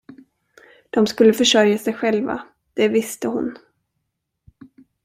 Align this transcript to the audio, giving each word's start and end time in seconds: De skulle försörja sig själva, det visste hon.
De 0.89 1.05
skulle 1.07 1.33
försörja 1.33 1.77
sig 1.77 1.93
själva, 1.93 2.41
det 2.73 2.87
visste 2.87 3.27
hon. 3.27 3.57